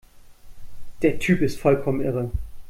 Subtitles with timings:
[1.03, 2.31] Der Typ ist vollkommen irre!